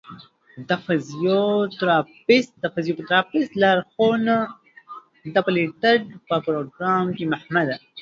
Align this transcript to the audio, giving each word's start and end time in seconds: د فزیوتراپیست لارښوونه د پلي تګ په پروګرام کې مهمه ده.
د 0.67 0.69
فزیوتراپیست 2.75 3.51
لارښوونه 3.61 4.35
د 5.33 5.35
پلي 5.45 5.65
تګ 5.83 5.99
په 6.27 6.35
پروګرام 6.45 7.05
کې 7.17 7.25
مهمه 7.33 7.63
ده. 7.69 7.75